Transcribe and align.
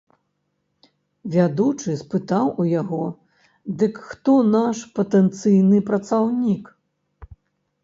Вядучы 1.35 1.89
спытаў 1.99 2.45
у 2.63 2.65
яго, 2.81 3.03
дык 3.83 4.01
хто 4.09 4.33
наш 4.57 4.77
патэнцыйны 4.99 5.77
праціўнік? 5.93 6.63